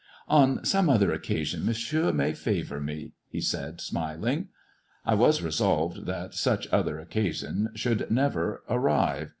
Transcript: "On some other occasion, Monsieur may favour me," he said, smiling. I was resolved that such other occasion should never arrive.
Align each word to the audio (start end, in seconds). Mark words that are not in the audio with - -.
"On 0.27 0.65
some 0.65 0.89
other 0.89 1.11
occasion, 1.13 1.63
Monsieur 1.63 2.11
may 2.11 2.33
favour 2.33 2.79
me," 2.81 3.11
he 3.29 3.39
said, 3.39 3.79
smiling. 3.79 4.47
I 5.05 5.13
was 5.13 5.43
resolved 5.43 6.07
that 6.07 6.33
such 6.33 6.67
other 6.73 6.97
occasion 6.97 7.69
should 7.75 8.09
never 8.09 8.63
arrive. 8.67 9.29